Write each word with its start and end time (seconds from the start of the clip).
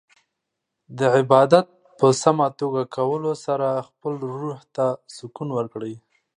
د 0.97 0.99
عبادت 1.17 1.67
په 1.99 2.07
سمه 2.21 2.47
توګه 2.59 2.81
کولو 2.95 3.31
سره 3.45 3.67
خپل 3.87 4.13
روح 4.41 4.59
ته 4.75 4.85
سکون 5.17 5.49
ورکړئ. 5.53 5.95